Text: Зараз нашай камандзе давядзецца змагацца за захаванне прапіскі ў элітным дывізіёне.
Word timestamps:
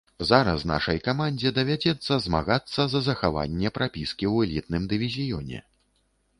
Зараз 0.27 0.61
нашай 0.69 1.01
камандзе 1.07 1.51
давядзецца 1.57 2.17
змагацца 2.25 2.81
за 2.95 2.99
захаванне 3.11 3.75
прапіскі 3.79 4.25
ў 4.33 4.51
элітным 4.51 4.91
дывізіёне. 4.95 5.65